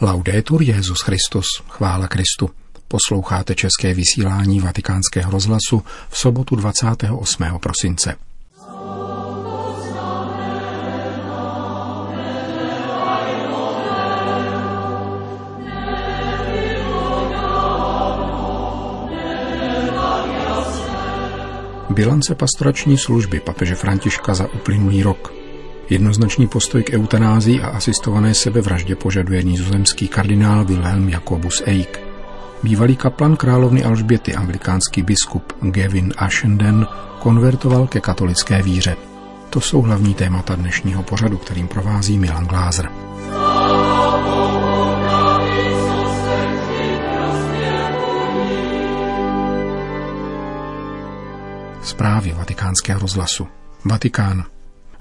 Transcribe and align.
Laudetur 0.00 0.62
Jezus 0.62 1.00
Christus, 1.00 1.46
chvála 1.68 2.08
Kristu. 2.08 2.50
Posloucháte 2.88 3.54
české 3.54 3.94
vysílání 3.94 4.60
Vatikánského 4.60 5.30
rozhlasu 5.30 5.82
v 6.08 6.18
sobotu 6.18 6.56
28. 6.56 7.44
prosince. 7.60 8.16
Bilance 21.90 22.34
pastorační 22.34 22.98
služby 22.98 23.40
papeže 23.40 23.74
Františka 23.74 24.34
za 24.34 24.46
uplynulý 24.46 25.02
rok– 25.02 25.32
Jednoznačný 25.90 26.46
postoj 26.48 26.82
k 26.82 26.96
eutanázii 26.96 27.60
a 27.60 27.68
asistované 27.68 28.34
sebevraždě 28.34 28.96
požaduje 28.96 29.42
nizozemský 29.42 30.08
kardinál 30.08 30.64
Wilhelm 30.64 31.08
Jakobus 31.08 31.62
Eik. 31.66 32.00
Bývalý 32.62 32.96
kaplan 32.96 33.36
královny 33.36 33.84
Alžběty, 33.84 34.34
anglikánský 34.34 35.02
biskup 35.02 35.52
Gavin 35.60 36.12
Ashenden, 36.16 36.86
konvertoval 37.18 37.86
ke 37.86 38.00
katolické 38.00 38.62
víře. 38.62 38.96
To 39.50 39.60
jsou 39.60 39.82
hlavní 39.82 40.14
témata 40.14 40.54
dnešního 40.54 41.02
pořadu, 41.02 41.38
kterým 41.38 41.68
provází 41.68 42.18
Milan 42.18 42.46
Glázer. 42.46 42.90
Zprávy 51.82 52.32
vatikánského 52.32 53.00
rozhlasu. 53.00 53.46
Vatikán. 53.84 54.53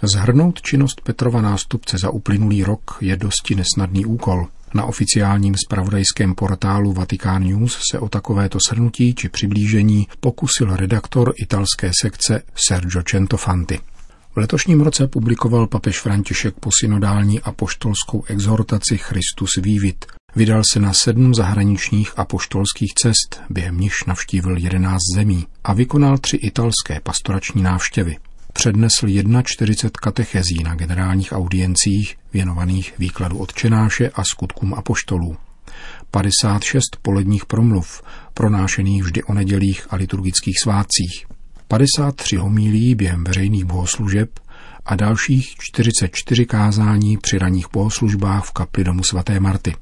Zhrnout 0.05 0.61
činnost 0.61 1.01
Petrova 1.01 1.41
nástupce 1.41 1.97
za 2.01 2.09
uplynulý 2.09 2.63
rok 2.63 2.97
je 3.01 3.17
dosti 3.17 3.55
nesnadný 3.55 4.05
úkol. 4.05 4.47
Na 4.73 4.85
oficiálním 4.85 5.55
spravodajském 5.65 6.35
portálu 6.35 6.93
Vatikán 6.93 7.43
News 7.43 7.79
se 7.91 7.99
o 7.99 8.09
takovéto 8.09 8.57
shrnutí 8.69 9.15
či 9.15 9.29
přiblížení 9.29 10.07
pokusil 10.19 10.75
redaktor 10.75 11.33
italské 11.37 11.91
sekce 12.01 12.41
Sergio 12.67 13.03
Centofanti. 13.03 13.79
V 14.35 14.37
letošním 14.37 14.81
roce 14.81 15.07
publikoval 15.07 15.67
papež 15.67 15.99
František 15.99 16.55
posynodální 16.59 17.41
apoštolskou 17.41 18.23
exhortaci 18.27 18.97
Christus 18.97 19.49
Vivit. 19.61 20.05
Vydal 20.35 20.61
se 20.71 20.79
na 20.79 20.93
sedm 20.93 21.33
zahraničních 21.33 22.19
apoštolských 22.19 22.93
cest, 22.93 23.41
během 23.49 23.77
nichž 23.77 24.05
navštívil 24.05 24.57
jedenáct 24.57 25.15
zemí 25.15 25.47
a 25.63 25.73
vykonal 25.73 26.17
tři 26.17 26.37
italské 26.37 26.99
pastorační 27.03 27.61
návštěvy 27.61 28.17
přednesl 28.53 29.07
41 29.43 29.89
katechezí 30.01 30.63
na 30.63 30.75
generálních 30.75 31.31
audiencích 31.31 32.15
věnovaných 32.33 32.93
výkladu 32.99 33.37
odčenáše 33.37 34.09
a 34.09 34.23
skutkům 34.23 34.73
apoštolů. 34.73 35.37
56 36.11 36.81
poledních 37.01 37.45
promluv, 37.45 38.01
pronášených 38.33 39.03
vždy 39.03 39.23
o 39.23 39.33
nedělích 39.33 39.87
a 39.89 39.95
liturgických 39.95 40.59
svátcích. 40.59 41.25
53 41.67 42.35
homílí 42.35 42.95
během 42.95 43.23
veřejných 43.23 43.65
bohoslužeb 43.65 44.39
a 44.85 44.95
dalších 44.95 45.55
44 45.59 46.45
kázání 46.45 47.17
při 47.17 47.37
raných 47.37 47.65
bohoslužbách 47.73 48.45
v 48.45 48.51
kapli 48.51 48.83
domu 48.83 49.03
svaté 49.03 49.39
Marty. 49.39 49.75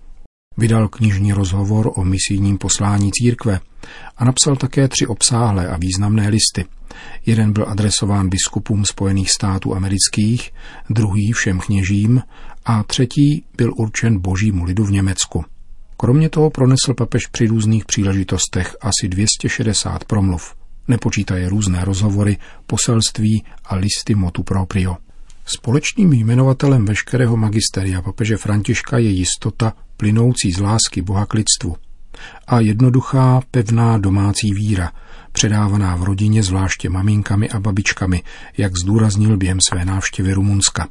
Vydal 0.57 0.87
knižní 0.87 1.33
rozhovor 1.33 1.91
o 1.95 2.03
misijním 2.03 2.57
poslání 2.57 3.11
církve 3.11 3.59
a 4.17 4.25
napsal 4.25 4.55
také 4.55 4.87
tři 4.87 5.07
obsáhlé 5.07 5.67
a 5.67 5.77
významné 5.77 6.29
listy. 6.29 6.65
Jeden 7.25 7.53
byl 7.53 7.65
adresován 7.67 8.29
biskupům 8.29 8.85
Spojených 8.85 9.31
států 9.31 9.75
amerických, 9.75 10.51
druhý 10.89 11.31
všem 11.31 11.59
kněžím 11.59 12.21
a 12.65 12.83
třetí 12.83 13.45
byl 13.57 13.73
určen 13.77 14.19
božímu 14.19 14.63
lidu 14.63 14.83
v 14.85 14.91
Německu. 14.91 15.45
Kromě 15.97 16.29
toho 16.29 16.49
pronesl 16.49 16.93
papež 16.97 17.27
při 17.27 17.47
různých 17.47 17.85
příležitostech 17.85 18.75
asi 18.81 19.07
260 19.07 20.03
promluv. 20.03 20.55
Nepočítaje 20.87 21.49
různé 21.49 21.85
rozhovory, 21.85 22.37
poselství 22.67 23.43
a 23.65 23.75
listy 23.75 24.15
motu 24.15 24.43
proprio. 24.43 24.97
Společným 25.45 26.13
jmenovatelem 26.13 26.85
veškerého 26.85 27.37
magisteria 27.37 28.01
papeže 28.01 28.37
Františka 28.37 28.97
je 28.97 29.09
jistota 29.09 29.73
plynoucí 30.01 30.51
z 30.51 30.59
lásky 30.59 31.01
Boha 31.01 31.25
k 31.25 31.33
lidstvu 31.33 31.75
a 32.47 32.59
jednoduchá, 32.59 33.41
pevná 33.51 33.97
domácí 33.97 34.53
víra, 34.53 34.91
předávaná 35.31 35.95
v 35.95 36.03
rodině 36.03 36.43
zvláště 36.43 36.89
maminkami 36.89 37.49
a 37.49 37.59
babičkami, 37.59 38.23
jak 38.57 38.77
zdůraznil 38.77 39.37
během 39.37 39.61
své 39.61 39.85
návštěvy 39.85 40.33
Rumunska. 40.33 40.87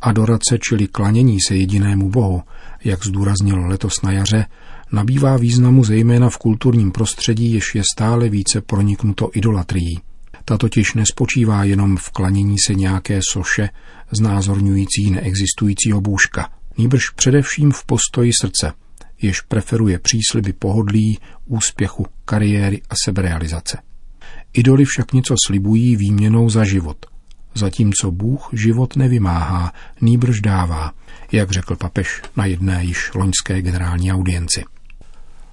Adorace, 0.00 0.58
čili 0.60 0.86
klanění 0.86 1.38
se 1.48 1.56
jedinému 1.56 2.10
bohu, 2.10 2.42
jak 2.84 3.04
zdůraznil 3.04 3.66
letos 3.66 4.02
na 4.02 4.12
jaře, 4.12 4.46
nabývá 4.92 5.36
významu 5.36 5.84
zejména 5.84 6.30
v 6.30 6.38
kulturním 6.38 6.92
prostředí, 6.92 7.52
jež 7.52 7.74
je 7.74 7.82
stále 7.94 8.28
více 8.28 8.60
proniknuto 8.60 9.30
idolatrií. 9.34 10.00
Ta 10.44 10.58
totiž 10.58 10.94
nespočívá 10.94 11.64
jenom 11.64 11.96
v 11.96 12.10
klanění 12.10 12.56
se 12.66 12.74
nějaké 12.74 13.20
soše, 13.32 13.68
znázorňující 14.10 15.10
neexistujícího 15.10 16.00
bůžka, 16.00 16.57
nýbrž 16.78 17.10
především 17.10 17.72
v 17.72 17.84
postoji 17.84 18.30
srdce, 18.40 18.72
jež 19.22 19.40
preferuje 19.40 19.98
přísliby 19.98 20.52
pohodlí, 20.52 21.18
úspěchu, 21.46 22.06
kariéry 22.24 22.82
a 22.90 22.94
seberealizace. 23.04 23.78
Idoly 24.52 24.84
však 24.84 25.12
něco 25.12 25.34
slibují 25.46 25.96
výměnou 25.96 26.50
za 26.50 26.64
život, 26.64 27.06
zatímco 27.54 28.10
Bůh 28.10 28.48
život 28.52 28.96
nevymáhá, 28.96 29.72
nýbrž 30.00 30.40
dává, 30.40 30.92
jak 31.32 31.50
řekl 31.50 31.76
papež 31.76 32.22
na 32.36 32.44
jedné 32.44 32.84
již 32.84 33.10
loňské 33.14 33.62
generální 33.62 34.12
audienci. 34.12 34.64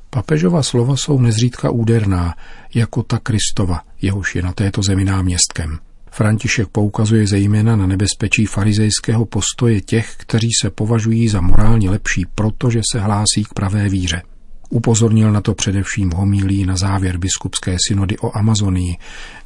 Papežova 0.09 0.64
slova 0.64 0.97
jsou 0.97 1.19
nezřídka 1.19 1.69
úderná, 1.69 2.35
jako 2.74 3.03
ta 3.03 3.19
Kristova, 3.19 3.81
jehož 4.02 4.35
je 4.35 4.41
na 4.41 4.53
této 4.53 4.81
zemi 4.84 5.06
náměstkem. 5.06 5.80
František 6.16 6.68
poukazuje 6.68 7.28
zejména 7.28 7.76
na 7.76 7.88
nebezpečí 7.88 8.46
farizejského 8.46 9.26
postoje 9.26 9.81
těch, 9.81 10.16
kteří 10.18 10.50
se 10.62 10.70
považují 10.70 11.28
za 11.28 11.42
morálně 11.42 11.90
lepší, 11.90 12.26
protože 12.36 12.81
se 12.92 13.00
hlásí 13.00 13.44
k 13.44 13.53
pravé 13.53 13.90
víře. 13.90 14.22
Upozornil 14.70 15.31
na 15.31 15.42
to 15.42 15.53
především 15.53 16.12
homílí 16.12 16.66
na 16.66 16.78
závěr 16.78 17.18
biskupské 17.18 17.78
synody 17.88 18.18
o 18.18 18.38
Amazonii, 18.38 18.96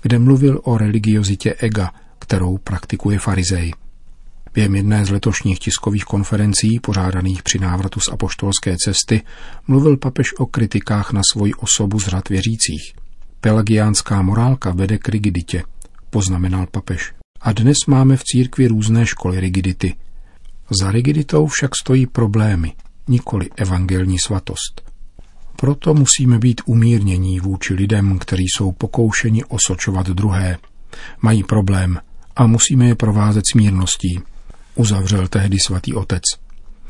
kde 0.02 0.19
mluvil 0.19 0.62
o 0.63 0.78
religiozitě 0.78 1.53
ega, 1.53 1.91
kterou 2.19 2.57
praktikuje 2.57 3.19
farizej. 3.19 3.74
Během 4.53 4.75
jedné 4.75 5.06
z 5.06 5.09
letošních 5.09 5.59
tiskových 5.59 6.03
konferencí, 6.03 6.80
pořádaných 6.80 7.44
při 7.44 7.59
návratu 7.59 8.00
z 8.00 8.09
apoštolské 8.12 8.75
cesty, 8.86 9.22
mluvil 9.68 9.97
papež 9.97 10.34
o 10.40 10.46
kritikách 10.46 11.13
na 11.13 11.22
svoji 11.34 11.53
osobu 11.53 12.00
z 12.00 12.07
řad 12.07 12.30
věřících. 12.30 12.94
Pelagiánská 13.41 14.22
morálka 14.22 14.72
vede 14.72 14.97
k 14.97 15.09
rigiditě, 15.09 15.63
poznamenal 16.09 16.67
papež. 16.71 17.13
A 17.41 17.51
dnes 17.53 17.77
máme 17.87 18.17
v 18.17 18.23
církvi 18.23 18.67
různé 18.67 19.05
školy 19.05 19.39
rigidity. 19.39 19.95
Za 20.81 20.91
rigiditou 20.91 21.47
však 21.47 21.71
stojí 21.81 22.07
problémy, 22.07 22.73
nikoli 23.07 23.49
evangelní 23.55 24.19
svatost. 24.19 24.89
Proto 25.55 25.93
musíme 25.93 26.39
být 26.39 26.61
umírnění 26.65 27.39
vůči 27.39 27.73
lidem, 27.73 28.19
kteří 28.19 28.45
jsou 28.57 28.71
pokoušeni 28.71 29.43
osočovat 29.43 30.07
druhé. 30.07 30.57
Mají 31.21 31.43
problém 31.43 31.99
a 32.35 32.47
musíme 32.47 32.87
je 32.87 32.95
provázet 32.95 33.43
smírností, 33.51 34.19
uzavřel 34.75 35.27
tehdy 35.27 35.57
svatý 35.59 35.93
otec. 35.93 36.23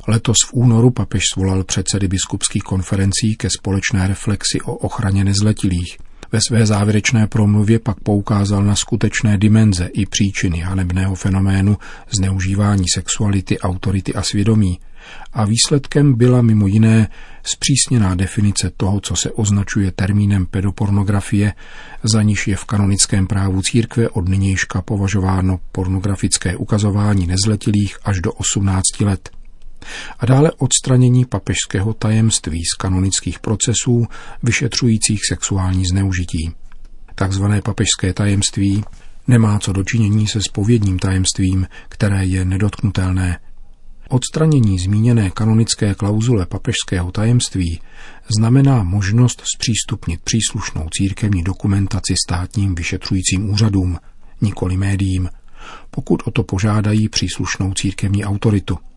Letos 0.08 0.36
v 0.48 0.54
únoru 0.54 0.92
papež 0.92 1.22
svolal 1.34 1.64
předsedy 1.64 2.08
biskupských 2.08 2.64
konferencí 2.64 3.36
ke 3.38 3.50
společné 3.60 4.08
reflexi 4.08 4.62
o 4.62 4.74
ochraně 4.76 5.24
nezletilých. 5.24 5.98
Ve 6.32 6.40
své 6.48 6.66
závěrečné 6.66 7.28
promluvě 7.28 7.80
pak 7.80 8.00
poukázal 8.00 8.64
na 8.64 8.76
skutečné 8.76 9.38
dimenze 9.38 9.86
i 9.86 10.06
příčiny 10.06 10.60
hanebného 10.60 11.16
fenoménu 11.16 11.78
zneužívání 12.18 12.86
sexuality, 12.94 13.60
autority 13.60 14.14
a 14.14 14.22
svědomí. 14.22 14.80
A 15.34 15.46
výsledkem 15.46 16.14
byla 16.14 16.42
mimo 16.42 16.68
jiné 16.68 17.08
zpřísněná 17.44 18.16
definice 18.16 18.72
toho, 18.78 19.00
co 19.00 19.16
se 19.16 19.32
označuje 19.32 19.92
termínem 19.92 20.46
pedopornografie, 20.46 21.54
za 22.04 22.22
níž 22.22 22.48
je 22.48 22.56
v 22.56 22.66
kanonickém 22.66 23.28
právu 23.28 23.62
církve 23.62 24.10
od 24.10 24.30
nynějška 24.30 24.82
považováno 24.82 25.60
pornografické 25.72 26.56
ukazování 26.56 27.28
nezletilých 27.28 27.98
až 28.04 28.22
do 28.22 28.32
18 28.32 28.84
let 29.02 29.30
a 30.20 30.26
dále 30.26 30.52
odstranění 30.52 31.26
papežského 31.26 31.94
tajemství 31.94 32.64
z 32.66 32.78
kanonických 32.78 33.40
procesů 33.40 34.08
vyšetřujících 34.44 35.20
sexuální 35.30 35.86
zneužití. 35.86 36.52
Takzvané 37.16 37.62
papežské 37.62 38.14
tajemství 38.14 38.84
nemá 39.28 39.60
co 39.60 39.74
dočinění 39.74 40.28
se 40.28 40.40
spovědním 40.42 41.00
tajemstvím, 41.00 41.68
které 41.90 42.26
je 42.26 42.46
nedotknutelné. 42.46 43.40
Odstranění 44.10 44.80
zmíněné 44.80 45.30
kanonické 45.30 45.96
klauzule 45.96 46.46
papežského 46.46 47.12
tajemství 47.12 47.82
znamená 48.38 48.84
možnost 48.84 49.44
zpřístupnit 49.56 50.22
příslušnou 50.24 50.88
církevní 50.92 51.44
dokumentaci 51.44 52.14
státním 52.28 52.76
vyšetřujícím 52.76 53.50
úřadům, 53.50 53.98
nikoli 54.42 54.78
médiím, 54.78 55.30
pokud 55.92 56.24
o 56.26 56.32
to 56.32 56.44
požádají 56.44 57.10
příslušnou 57.10 57.74
církevní 57.74 58.26
autoritu– 58.26 58.78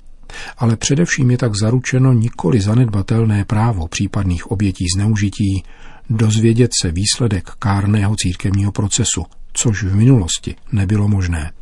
Ale 0.58 0.76
především 0.76 1.30
je 1.30 1.38
tak 1.38 1.52
zaručeno 1.60 2.12
nikoli 2.12 2.60
zanedbatelné 2.60 3.44
právo 3.44 3.88
případných 3.88 4.50
obětí 4.50 4.84
zneužití 4.96 5.64
dozvědět 6.10 6.70
se 6.82 6.92
výsledek 6.92 7.50
kárného 7.58 8.14
církevního 8.18 8.72
procesu, 8.72 9.24
což 9.52 9.82
v 9.82 9.94
minulosti 9.94 10.54
nebylo 10.72 11.08
možné. 11.08 11.52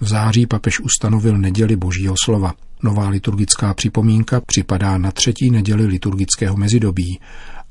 V 0.00 0.08
září 0.08 0.46
papež 0.46 0.80
ustanovil 0.80 1.38
neděli 1.38 1.76
Božího 1.76 2.14
slova. 2.24 2.54
Nová 2.82 3.08
liturgická 3.08 3.74
připomínka 3.74 4.40
připadá 4.40 4.98
na 4.98 5.10
třetí 5.10 5.50
neděli 5.50 5.86
liturgického 5.86 6.56
mezidobí 6.56 7.20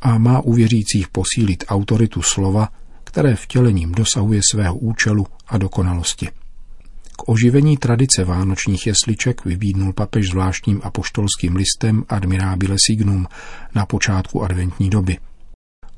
a 0.02 0.18
má 0.18 0.42
u 0.42 0.54
věřících 0.54 1.08
posílit 1.08 1.64
autoritu 1.68 2.22
slova, 2.22 2.70
které 3.04 3.36
vtělením 3.36 3.92
dosahuje 3.92 4.42
svého 4.52 4.76
účelu 4.76 5.28
a 5.48 5.58
dokonalosti. 5.58 6.30
K 7.20 7.30
oživení 7.30 7.78
tradice 7.78 8.24
vánočních 8.24 8.88
jesliček 8.88 9.46
vybídnul 9.46 9.94
papež 9.94 10.30
zvláštním 10.30 10.82
apoštolským 10.84 11.56
listem 11.56 12.04
Admirabile 12.10 12.76
Signum 12.88 13.28
na 13.76 13.86
počátku 13.86 14.44
adventní 14.44 14.90
doby. 14.90 15.18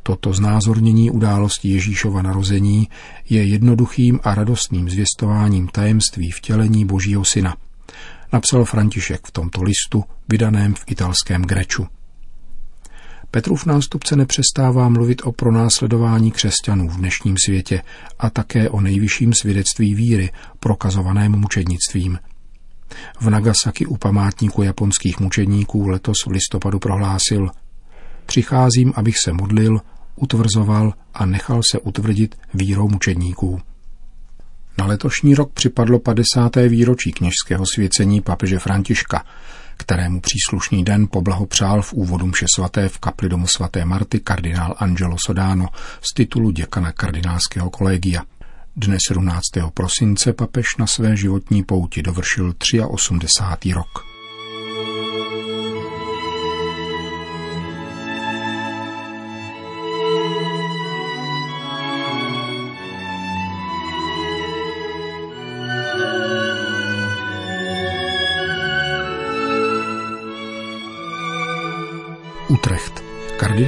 Toto 0.03 0.33
znázornění 0.33 1.11
události 1.11 1.69
Ježíšova 1.69 2.21
narození 2.21 2.87
je 3.29 3.43
jednoduchým 3.43 4.19
a 4.23 4.35
radostným 4.35 4.89
zvěstováním 4.89 5.67
tajemství 5.67 6.31
vtělení 6.31 6.85
Božího 6.85 7.25
syna. 7.25 7.55
Napsal 8.33 8.65
František 8.65 9.27
v 9.27 9.31
tomto 9.31 9.63
listu, 9.63 10.03
vydaném 10.29 10.73
v 10.75 10.83
italském 10.87 11.41
Greču. 11.41 11.87
Petrův 13.31 13.65
nástupce 13.65 14.15
nepřestává 14.15 14.89
mluvit 14.89 15.21
o 15.23 15.31
pronásledování 15.31 16.31
křesťanů 16.31 16.89
v 16.89 16.97
dnešním 16.97 17.35
světě 17.45 17.81
a 18.19 18.29
také 18.29 18.69
o 18.69 18.81
nejvyšším 18.81 19.33
svědectví 19.33 19.95
víry, 19.95 20.31
prokazovaném 20.59 21.31
mučednictvím. 21.31 22.19
V 23.21 23.29
Nagasaki 23.29 23.85
u 23.85 23.97
památníku 23.97 24.63
japonských 24.63 25.19
mučedníků 25.19 25.87
letos 25.87 26.17
v 26.25 26.31
listopadu 26.31 26.79
prohlásil 26.79 27.49
Přicházím, 28.25 28.93
abych 28.95 29.15
se 29.25 29.33
modlil, 29.33 29.81
utvrzoval 30.15 30.93
a 31.13 31.25
nechal 31.25 31.61
se 31.71 31.79
utvrdit 31.79 32.35
vírou 32.53 32.87
mučedníků. 32.87 33.61
Na 34.77 34.85
letošní 34.85 35.35
rok 35.35 35.53
připadlo 35.53 35.99
50. 35.99 36.55
výročí 36.55 37.11
kněžského 37.11 37.65
svěcení 37.73 38.21
papeže 38.21 38.59
Františka, 38.59 39.25
kterému 39.79 40.21
příslušný 40.21 40.83
den 40.83 41.07
poblahopřál 41.11 41.81
v 41.81 41.93
úvodu 41.93 42.25
mše 42.25 42.45
svaté 42.55 42.89
v 42.89 42.97
kapli 42.97 43.29
domu 43.29 43.47
svaté 43.47 43.85
Marty 43.85 44.19
kardinál 44.19 44.75
Angelo 44.77 45.15
Sodano 45.25 45.67
z 46.01 46.13
titulu 46.13 46.51
děkana 46.51 46.91
kardinálského 46.91 47.69
kolegia. 47.69 48.21
Dne 48.75 48.97
17. 49.07 49.41
prosince 49.73 50.33
papež 50.33 50.65
na 50.79 50.87
své 50.87 51.17
životní 51.17 51.63
pouti 51.63 52.01
dovršil 52.01 52.53
83. 52.89 53.73
rok. 53.73 54.08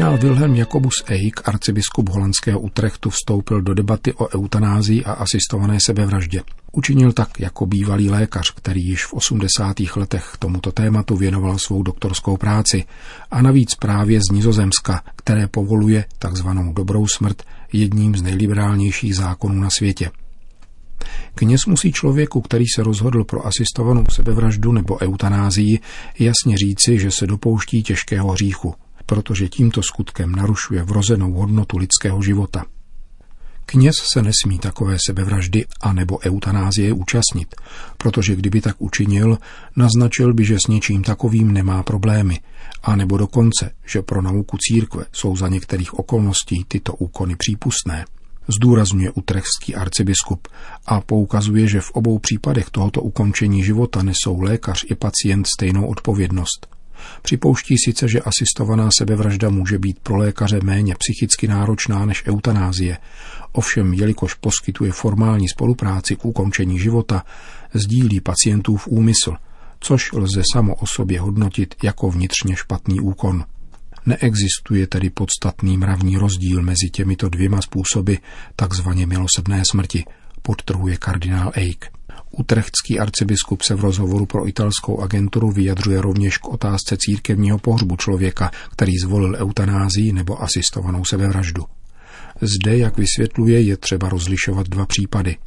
Kardinál 0.02 0.30
Wilhelm 0.30 0.56
Jakobus 0.56 1.04
Eik, 1.08 1.48
arcibiskup 1.48 2.10
holandského 2.10 2.60
Utrechtu, 2.60 3.10
vstoupil 3.10 3.62
do 3.62 3.74
debaty 3.74 4.14
o 4.14 4.28
eutanázii 4.36 5.04
a 5.04 5.12
asistované 5.12 5.78
sebevraždě. 5.86 6.42
Učinil 6.72 7.12
tak 7.12 7.40
jako 7.40 7.66
bývalý 7.66 8.10
lékař, 8.10 8.52
který 8.52 8.86
již 8.86 9.06
v 9.06 9.14
80. 9.14 9.76
letech 9.96 10.36
tomuto 10.40 10.72
tématu 10.72 11.16
věnoval 11.16 11.58
svou 11.58 11.84
doktorskou 11.84 12.38
práci 12.38 12.86
a 13.32 13.42
navíc 13.42 13.76
právě 13.76 14.20
z 14.20 14.32
Nizozemska, 14.32 15.04
které 15.16 15.48
povoluje 15.48 16.06
takzvanou 16.20 16.74
dobrou 16.74 17.08
smrt 17.08 17.44
jedním 17.74 18.16
z 18.16 18.22
nejliberálnějších 18.22 19.16
zákonů 19.16 19.62
na 19.62 19.70
světě. 19.70 20.12
Kněz 21.36 21.66
musí 21.66 21.92
člověku, 21.92 22.42
který 22.42 22.66
se 22.76 22.84
rozhodl 22.84 23.24
pro 23.24 23.46
asistovanou 23.46 24.04
sebevraždu 24.10 24.72
nebo 24.72 24.98
eutanázii, 25.02 25.80
jasně 26.20 26.58
říci, 26.58 27.00
že 27.00 27.12
se 27.12 27.28
dopouští 27.28 27.84
těžkého 27.84 28.32
hříchu, 28.32 28.76
protože 29.12 29.50
tímto 29.50 29.84
skutkem 29.84 30.32
narušuje 30.32 30.84
vrozenou 30.84 31.34
hodnotu 31.34 31.78
lidského 31.78 32.22
života. 32.22 32.66
Kněz 33.66 33.96
se 34.14 34.22
nesmí 34.22 34.60
takové 34.60 34.98
sebevraždy 35.06 35.66
a 35.82 35.94
nebo 35.94 36.20
eutanázie 36.20 36.94
účastnit, 36.94 37.56
protože 37.98 38.36
kdyby 38.36 38.62
tak 38.62 38.76
učinil, 38.80 39.38
naznačil 39.76 40.34
by, 40.34 40.46
že 40.46 40.58
s 40.66 40.68
něčím 40.68 41.04
takovým 41.04 41.52
nemá 41.52 41.84
problémy, 41.84 42.40
a 42.84 42.96
nebo 42.96 43.18
dokonce, 43.18 43.72
že 43.86 44.02
pro 44.02 44.22
nauku 44.22 44.58
církve 44.58 45.06
jsou 45.14 45.36
za 45.36 45.48
některých 45.48 45.94
okolností 46.00 46.66
tyto 46.68 46.94
úkony 46.94 47.36
přípustné 47.36 48.06
zdůrazňuje 48.48 49.12
utrechský 49.12 49.76
arcibiskup 49.76 50.48
a 50.86 51.02
poukazuje, 51.02 51.68
že 51.68 51.82
v 51.82 51.92
obou 51.92 52.20
případech 52.20 52.70
tohoto 52.70 53.02
ukončení 53.02 53.64
života 53.64 54.04
nesou 54.04 54.42
lékař 54.42 54.86
i 54.90 54.96
pacient 54.96 55.48
stejnou 55.48 55.88
odpovědnost. 55.88 56.81
Připouští 57.22 57.76
sice, 57.86 58.08
že 58.08 58.22
asistovaná 58.22 58.90
sebevražda 58.98 59.50
může 59.50 59.80
být 59.80 60.00
pro 60.00 60.18
lékaře 60.18 60.60
méně 60.64 60.96
psychicky 60.96 61.48
náročná 61.48 62.06
než 62.06 62.24
eutanázie, 62.28 62.98
ovšem 63.52 63.94
jelikož 63.94 64.34
poskytuje 64.34 64.92
formální 64.92 65.50
spolupráci 65.50 66.16
k 66.16 66.26
ukončení 66.26 66.80
života, 66.80 67.24
sdílí 67.74 68.22
pacientův 68.22 68.88
úmysl, 68.88 69.34
což 69.80 70.12
lze 70.14 70.42
samo 70.54 70.76
o 70.76 70.88
sobě 70.88 71.20
hodnotit 71.20 71.76
jako 71.84 72.10
vnitřně 72.10 72.56
špatný 72.56 73.00
úkon. 73.00 73.46
Neexistuje 74.06 74.88
tedy 74.88 75.10
podstatný 75.10 75.78
mravní 75.78 76.18
rozdíl 76.18 76.62
mezi 76.62 76.90
těmito 76.92 77.30
dvěma 77.30 77.62
způsoby 77.62 78.14
takzvaně 78.56 79.06
milosrdné 79.06 79.64
smrti, 79.72 80.04
podtrhuje 80.42 80.98
kardinál 80.98 81.52
Eik. 81.54 81.86
Utrechtský 82.32 83.00
arcibiskup 83.00 83.62
se 83.62 83.76
v 83.76 83.80
rozhovoru 83.80 84.26
pro 84.26 84.48
italskou 84.48 85.02
agenturu 85.02 85.52
vyjadřuje 85.52 86.02
rovněž 86.02 86.38
k 86.38 86.48
otázce 86.48 86.98
církevního 87.00 87.58
pohřbu 87.58 87.96
člověka, 87.96 88.52
který 88.72 88.98
zvolil 88.98 89.36
eutanázii 89.36 90.14
nebo 90.14 90.44
asistovanou 90.44 91.06
sebevraždu. 91.06 91.64
Zde, 92.42 92.78
jak 92.78 92.98
vysvětluje, 92.98 93.62
je 93.62 93.78
třeba 93.78 94.10
rozlišovat 94.10 94.68
dva 94.68 94.86
případy– 94.86 95.38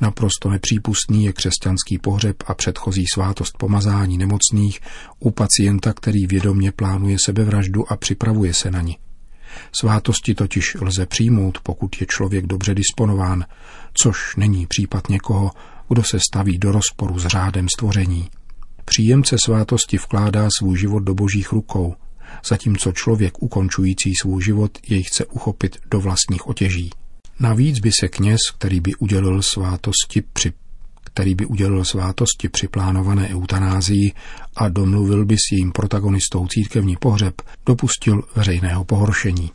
Naprosto 0.00 0.50
nepřípustný 0.50 1.24
je 1.24 1.32
křesťanský 1.32 1.98
pohřeb 1.98 2.36
a 2.46 2.54
předchozí 2.54 3.04
svátost 3.14 3.58
pomazání 3.58 4.18
nemocných 4.18 4.80
u 5.18 5.30
pacienta, 5.30 5.92
který 5.92 6.26
vědomně 6.26 6.72
plánuje 6.72 7.16
sebevraždu 7.24 7.92
a 7.92 7.96
připravuje 7.96 8.54
se 8.54 8.70
na 8.70 8.80
ní. 8.80 8.96
Svátosti 9.72 10.34
totiž 10.34 10.76
lze 10.80 11.06
přijmout, 11.06 11.58
pokud 11.62 12.00
je 12.00 12.06
člověk 12.06 12.46
dobře 12.46 12.74
disponován, 12.74 13.44
což 13.94 14.36
není 14.36 14.66
případ 14.66 15.08
někoho, 15.08 15.50
kdo 15.88 16.02
se 16.02 16.18
staví 16.20 16.58
do 16.58 16.72
rozporu 16.72 17.18
s 17.18 17.26
řádem 17.26 17.66
stvoření. 17.76 18.28
Příjemce 18.84 19.36
svátosti 19.44 19.96
vkládá 19.96 20.48
svůj 20.58 20.78
život 20.78 21.00
do 21.00 21.14
božích 21.14 21.52
rukou, 21.52 21.94
zatímco 22.44 22.92
člověk 22.92 23.42
ukončující 23.42 24.12
svůj 24.20 24.42
život 24.42 24.78
jej 24.88 25.02
chce 25.02 25.26
uchopit 25.26 25.76
do 25.90 26.00
vlastních 26.00 26.46
otěží. 26.46 26.90
Navíc 27.40 27.78
by 27.78 27.90
se 28.00 28.08
kněz, 28.08 28.40
který 28.58 28.80
by 28.80 28.94
udělil 28.94 29.42
svátosti 29.42 30.22
při 30.32 30.52
který 31.04 31.34
by 31.34 31.46
udělil 31.46 31.84
svátosti 31.84 32.48
při 32.48 32.68
plánované 32.68 33.28
eutanázii 33.28 34.12
a 34.56 34.68
domluvil 34.68 35.24
by 35.24 35.36
s 35.36 35.52
jejím 35.52 35.72
protagonistou 35.72 36.46
církevní 36.46 36.96
pohřeb, 36.96 37.34
dopustil 37.66 38.22
veřejného 38.36 38.84
pohoršení. 38.84 39.50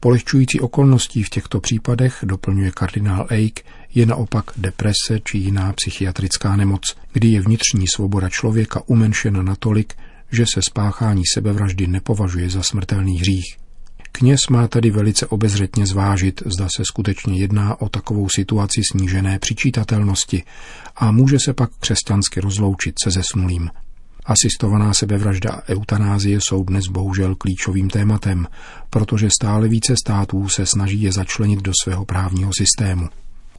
Polehčující 0.00 0.60
okolností 0.60 1.22
v 1.22 1.30
těchto 1.30 1.60
případech, 1.60 2.18
doplňuje 2.22 2.70
kardinál 2.70 3.26
Eik, 3.30 3.64
je 3.94 4.06
naopak 4.06 4.50
deprese 4.56 5.20
či 5.24 5.38
jiná 5.38 5.72
psychiatrická 5.72 6.56
nemoc, 6.56 6.82
kdy 7.12 7.28
je 7.28 7.40
vnitřní 7.40 7.86
svoboda 7.94 8.28
člověka 8.28 8.82
umenšena 8.86 9.42
natolik, 9.42 9.94
že 10.32 10.44
se 10.54 10.62
spáchání 10.62 11.22
sebevraždy 11.34 11.86
nepovažuje 11.86 12.50
za 12.50 12.62
smrtelný 12.62 13.18
hřích. 13.18 13.56
Kněz 14.12 14.40
má 14.50 14.68
tedy 14.68 14.90
velice 14.90 15.26
obezřetně 15.26 15.86
zvážit, 15.86 16.42
zda 16.56 16.68
se 16.76 16.82
skutečně 16.84 17.40
jedná 17.40 17.80
o 17.80 17.88
takovou 17.88 18.28
situaci 18.28 18.80
snížené 18.92 19.38
přičítatelnosti 19.38 20.42
a 20.96 21.12
může 21.12 21.38
se 21.44 21.54
pak 21.54 21.70
křesťansky 21.80 22.40
rozloučit 22.40 22.94
se 23.02 23.10
zesnulým. 23.10 23.70
Asistovaná 24.24 24.94
sebevražda 24.94 25.50
a 25.50 25.68
eutanázie 25.68 26.38
jsou 26.48 26.64
dnes 26.64 26.84
bohužel 26.86 27.34
klíčovým 27.34 27.90
tématem, 27.90 28.46
protože 28.90 29.28
stále 29.40 29.68
více 29.68 29.94
států 30.04 30.48
se 30.48 30.66
snaží 30.66 31.02
je 31.02 31.12
začlenit 31.12 31.62
do 31.62 31.72
svého 31.82 32.04
právního 32.04 32.50
systému. 32.58 33.08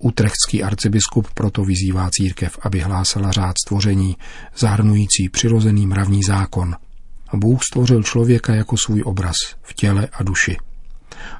Utrechtský 0.03 0.63
arcibiskup 0.63 1.27
proto 1.33 1.65
vyzývá 1.65 2.09
církev, 2.11 2.57
aby 2.61 2.79
hlásala 2.79 3.31
řád 3.31 3.55
stvoření, 3.65 4.17
zahrnující 4.57 5.29
přirozený 5.29 5.87
mravní 5.87 6.23
zákon– 6.23 6.75
Bůh 7.33 7.63
stvořil 7.63 8.03
člověka 8.03 8.55
jako 8.55 8.75
svůj 8.85 9.03
obraz 9.05 9.35
v 9.61 9.73
těle 9.73 10.07
a 10.13 10.23
duši. 10.23 10.57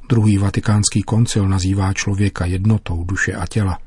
Druhý 0.10 0.38
vatikánský 0.38 1.02
koncil 1.02 1.50
nazývá 1.50 1.94
člověka 1.94 2.46
jednotou 2.46 3.04
duše 3.04 3.34
a 3.34 3.48
těla. 3.48 3.80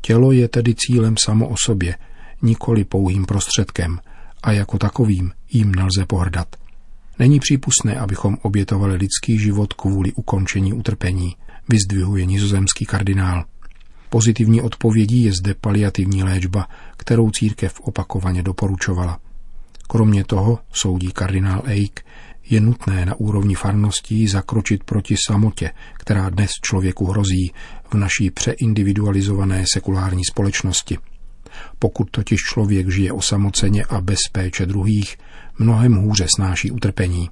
Tělo 0.00 0.32
je 0.32 0.48
tedy 0.48 0.74
cílem 0.74 1.16
samo 1.16 1.48
o 1.48 1.54
sobě, 1.66 1.96
nikoli 2.42 2.84
pouhým 2.84 3.26
prostředkem 3.26 4.00
a 4.42 4.52
jako 4.52 4.78
takovým 4.78 5.32
jim 5.52 5.74
nelze 5.74 6.06
pohrdat. 6.06 6.56
Není 7.18 7.40
přípustné, 7.40 7.96
abychom 7.96 8.36
obětovali 8.42 8.96
lidský 8.96 9.38
život 9.38 9.72
kvůli 9.72 10.12
ukončení 10.12 10.72
utrpení, 10.72 11.36
vyzdvihuje 11.68 12.24
nizozemský 12.24 12.86
kardinál. 12.86 13.44
Pozitivní 14.10 14.60
odpovědí 14.60 15.22
je 15.22 15.32
zde 15.32 15.54
paliativní 15.54 16.22
léčba, 16.22 16.68
kterou 16.96 17.30
církev 17.30 17.80
opakovaně 17.80 18.42
doporučovala. 18.42 19.18
Kromě 19.88 20.24
toho, 20.24 20.58
soudí 20.72 21.12
kardinál 21.12 21.62
Eik, 21.66 22.00
je 22.50 22.60
nutné 22.60 23.06
na 23.06 23.14
úrovni 23.14 23.54
farností 23.54 24.28
zakročit 24.28 24.84
proti 24.84 25.14
samotě, 25.26 25.70
která 25.94 26.30
dnes 26.30 26.50
člověku 26.62 27.06
hrozí 27.06 27.52
v 27.90 27.94
naší 27.94 28.30
přeindividualizované 28.30 29.64
sekulární 29.72 30.24
společnosti. 30.24 30.98
Pokud 31.78 32.10
totiž 32.10 32.40
člověk 32.40 32.90
žije 32.90 33.12
osamoceně 33.12 33.84
a 33.84 34.00
bez 34.00 34.18
péče 34.32 34.66
druhých, 34.66 35.16
mnohem 35.58 35.94
hůře 35.94 36.26
snáší 36.36 36.70
utrpení. 36.70 37.30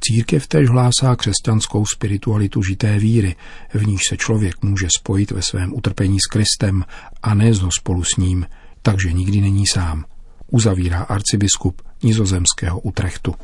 Církev 0.00 0.46
též 0.46 0.68
hlásá 0.68 1.16
křesťanskou 1.16 1.84
spiritualitu 1.94 2.62
žité 2.62 2.98
víry, 2.98 3.36
v 3.74 3.86
níž 3.86 4.00
se 4.08 4.16
člověk 4.16 4.62
může 4.62 4.88
spojit 4.98 5.30
ve 5.30 5.42
svém 5.42 5.74
utrpení 5.74 6.18
s 6.20 6.26
Kristem 6.26 6.84
a 7.22 7.34
ne 7.34 7.52
spolu 7.78 8.04
s 8.04 8.16
ním, 8.16 8.46
takže 8.82 9.12
nikdy 9.12 9.40
není 9.40 9.66
sám. 9.66 10.04
Uzavírá 10.50 11.02
arcibiskup 11.02 11.82
nizozemského 12.02 12.80
Utrechtu. 12.80 13.34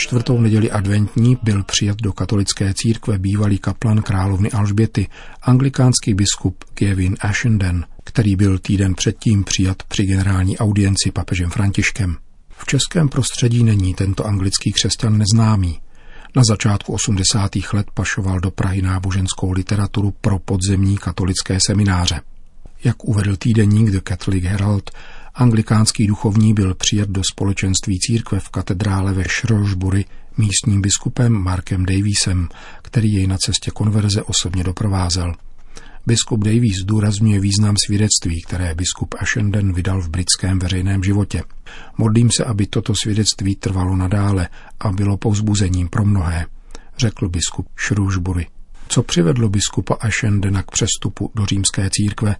Čtvrtou 0.00 0.40
neděli 0.40 0.70
adventní 0.70 1.38
byl 1.42 1.62
přijat 1.62 1.96
do 2.02 2.12
katolické 2.12 2.74
církve 2.74 3.18
bývalý 3.18 3.58
kaplan 3.58 4.02
královny 4.02 4.50
Alžběty, 4.50 5.08
anglikánský 5.42 6.14
biskup 6.14 6.64
Kevin 6.74 7.16
Ashenden, 7.20 7.86
který 8.04 8.36
byl 8.36 8.58
týden 8.58 8.94
předtím 8.94 9.44
přijat 9.44 9.82
při 9.82 10.04
generální 10.04 10.58
audienci 10.58 11.10
papežem 11.12 11.50
Františkem. 11.50 12.16
V 12.50 12.66
českém 12.66 13.08
prostředí 13.08 13.64
není 13.64 13.94
tento 13.94 14.26
anglický 14.26 14.72
křesťan 14.72 15.18
neznámý. 15.18 15.80
Na 16.36 16.42
začátku 16.48 16.92
80. 16.92 17.50
let 17.72 17.86
pašoval 17.94 18.40
do 18.40 18.50
Prahy 18.50 18.82
náboženskou 18.82 19.52
literaturu 19.52 20.14
pro 20.20 20.38
podzemní 20.38 20.96
katolické 20.96 21.58
semináře. 21.66 22.20
Jak 22.84 23.04
uvedl 23.04 23.36
týdeník 23.36 23.90
The 23.90 24.00
Catholic 24.08 24.44
Herald, 24.44 24.90
Anglikánský 25.40 26.06
duchovní 26.06 26.54
byl 26.54 26.74
přijat 26.74 27.08
do 27.08 27.22
společenství 27.32 27.98
církve 27.98 28.40
v 28.40 28.48
katedrále 28.48 29.12
ve 29.12 29.22
Shrewsbury 29.22 30.04
místním 30.38 30.80
biskupem 30.80 31.32
Markem 31.32 31.86
Daviesem, 31.86 32.48
který 32.82 33.12
jej 33.12 33.26
na 33.26 33.36
cestě 33.38 33.70
konverze 33.70 34.22
osobně 34.22 34.64
doprovázel. 34.64 35.34
Biskup 36.06 36.44
Davies 36.44 36.76
zdůrazňuje 36.82 37.40
význam 37.40 37.74
svědectví, 37.86 38.42
které 38.46 38.74
biskup 38.74 39.14
Ashenden 39.18 39.72
vydal 39.72 40.02
v 40.02 40.08
britském 40.08 40.58
veřejném 40.58 41.02
životě. 41.02 41.42
Modlím 41.98 42.30
se, 42.36 42.44
aby 42.44 42.66
toto 42.66 42.94
svědectví 43.02 43.56
trvalo 43.56 43.96
nadále 43.96 44.48
a 44.80 44.92
bylo 44.92 45.16
povzbuzením 45.16 45.88
pro 45.88 46.04
mnohé, 46.04 46.46
řekl 46.98 47.28
biskup 47.28 47.66
Shrewsbury. 47.86 48.46
Co 48.88 49.02
přivedlo 49.02 49.48
biskupa 49.48 49.94
Ashendena 49.94 50.62
k 50.62 50.70
přestupu 50.70 51.30
do 51.34 51.46
římské 51.46 51.88
církve, 51.92 52.36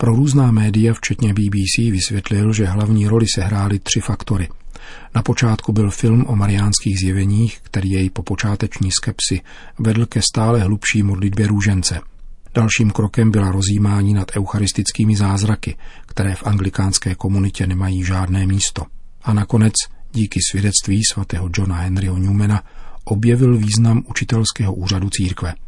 pro 0.00 0.16
různá 0.16 0.50
média, 0.50 0.94
včetně 0.94 1.34
BBC, 1.34 1.78
vysvětlil, 1.78 2.52
že 2.52 2.66
hlavní 2.66 3.06
roli 3.08 3.26
sehrály 3.34 3.78
tři 3.78 4.00
faktory. 4.00 4.48
Na 5.14 5.22
počátku 5.22 5.72
byl 5.72 5.90
film 5.90 6.24
o 6.28 6.36
mariánských 6.36 6.98
zjeveních, 6.98 7.60
který 7.62 7.90
jej 7.90 8.10
po 8.10 8.22
počáteční 8.22 8.90
skepsi 8.90 9.40
vedl 9.78 10.06
ke 10.06 10.22
stále 10.22 10.60
hlubší 10.60 11.02
modlitbě 11.02 11.46
růžence. 11.46 12.00
Dalším 12.54 12.90
krokem 12.90 13.30
byla 13.30 13.52
rozjímání 13.52 14.14
nad 14.14 14.36
eucharistickými 14.36 15.16
zázraky, 15.16 15.76
které 16.06 16.34
v 16.34 16.46
anglikánské 16.46 17.14
komunitě 17.14 17.66
nemají 17.66 18.04
žádné 18.04 18.46
místo. 18.46 18.82
A 19.22 19.32
nakonec, 19.32 19.74
díky 20.12 20.40
svědectví 20.50 21.00
svatého 21.12 21.50
Johna 21.56 21.76
Henryho 21.76 22.18
Newmana, 22.18 22.62
objevil 23.04 23.56
význam 23.56 24.02
učitelského 24.08 24.74
úřadu 24.74 25.08
církve– 25.10 25.54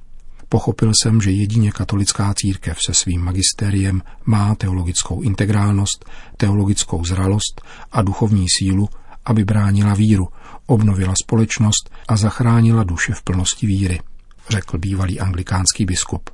Pochopil 0.53 0.93
jsem, 1.03 1.21
že 1.21 1.31
jedině 1.31 1.73
katolická 1.73 2.35
církev 2.37 2.79
se 2.87 2.95
svým 2.95 3.21
magistériem 3.21 4.03
má 4.25 4.55
teologickou 4.55 5.23
integrálnost, 5.23 6.05
teologickou 6.37 7.05
zralost 7.05 7.63
a 7.93 8.03
duchovní 8.03 8.47
sílu, 8.59 8.89
aby 9.25 9.45
bránila 9.45 9.95
víru, 9.95 10.29
obnovila 10.67 11.15
společnost 11.23 11.91
a 12.09 12.17
zachránila 12.17 12.85
duše 12.85 13.13
v 13.13 13.23
plnosti 13.23 13.67
víry, 13.67 14.01
řekl 14.49 14.79
bývalý 14.79 15.21
anglikánský 15.21 15.85
biskup. 15.85 16.31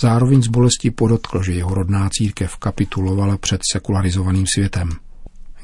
Zároveň 0.00 0.42
z 0.42 0.48
bolesti 0.48 0.90
podotkl, 0.90 1.42
že 1.42 1.52
jeho 1.52 1.74
rodná 1.74 2.08
církev 2.12 2.56
kapitulovala 2.56 3.38
před 3.38 3.60
sekularizovaným 3.72 4.44
světem. 4.54 4.90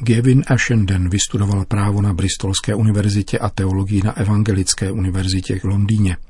Gavin 0.00 0.45
Ashenden 0.47 1.09
vystudoval 1.09 1.65
právo 1.65 2.03
na 2.03 2.15
Bristolské 2.15 2.75
univerzitě 2.75 3.38
a 3.38 3.49
teologii 3.49 4.03
na 4.05 4.17
Evangelické 4.17 4.93
univerzitě 4.93 5.59
v 5.59 5.65
Londýně– 5.65 6.17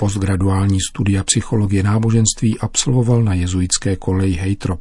Postgraduální 0.00 0.78
studia 0.90 1.24
psychologie 1.24 1.82
náboženství 1.82 2.58
absolvoval 2.60 3.22
na 3.22 3.34
jezuitské 3.34 3.96
koleji 3.96 4.32
Heytrop. 4.32 4.80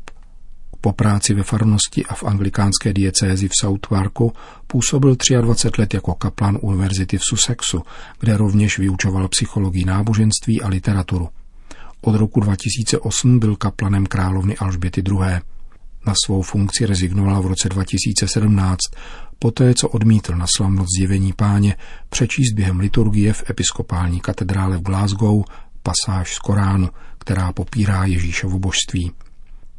Po 0.81 0.93
práci 0.93 1.33
ve 1.33 1.43
farnosti 1.43 2.05
a 2.05 2.13
v 2.15 2.23
anglikánské 2.23 2.93
diecézi 2.93 3.47
v 3.47 3.51
Southwarku 3.61 4.33
působil 4.67 5.15
23 5.41 5.81
let 5.81 5.93
jako 5.93 6.13
kaplan 6.13 6.57
univerzity 6.61 7.17
v 7.17 7.23
Sussexu, 7.23 7.83
kde 8.19 8.37
rovněž 8.37 8.79
vyučoval 8.79 9.27
psychologii 9.27 9.85
náboženství 9.85 10.61
a 10.61 10.67
literaturu. 10.67 11.29
Od 12.01 12.15
roku 12.15 12.39
2008 12.39 13.39
byl 13.39 13.55
kaplanem 13.55 14.05
královny 14.05 14.57
Alžběty 14.57 15.03
II. 15.09 15.41
Na 16.05 16.13
svou 16.25 16.41
funkci 16.41 16.85
rezignoval 16.85 17.43
v 17.43 17.47
roce 17.47 17.69
2017, 17.69 18.77
poté 19.39 19.73
co 19.73 19.89
odmítl 19.89 20.35
na 20.35 20.45
slavnost 20.55 20.89
zjevení 20.97 21.33
páně 21.33 21.75
přečíst 22.09 22.53
během 22.53 22.79
liturgie 22.79 23.33
v 23.33 23.49
episkopální 23.49 24.19
katedrále 24.19 24.77
v 24.77 24.81
Glasgow 24.81 25.43
pasáž 25.83 26.33
z 26.33 26.39
Koránu, 26.39 26.89
která 27.17 27.53
popírá 27.53 28.05
Ježíšovo 28.05 28.59
božství. 28.59 29.11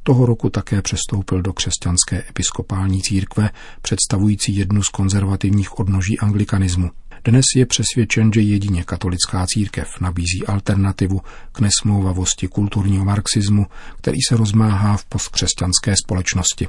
Toho 0.03 0.27
roku 0.27 0.51
také 0.51 0.83
přestoupil 0.83 1.43
do 1.43 1.53
křesťanské 1.53 2.25
episkopální 2.29 3.03
církve, 3.03 3.51
představující 3.83 4.57
jednu 4.57 4.83
z 4.83 4.89
konzervativních 4.89 5.79
odnoží 5.79 6.19
anglikanismu. 6.19 6.91
Dnes 7.25 7.45
je 7.57 7.67
přesvědčen, 7.67 8.33
že 8.33 8.41
jedině 8.41 8.85
katolická 8.85 9.47
církev 9.47 10.01
nabízí 10.01 10.47
alternativu 10.47 11.21
k 11.53 11.61
nesmouvavosti 11.61 12.49
kulturního 12.49 13.05
marxismu, 13.05 13.67
který 13.97 14.19
se 14.29 14.37
rozmáhá 14.37 14.97
v 14.97 15.05
postkřesťanské 15.05 15.95
společnosti. 16.05 16.69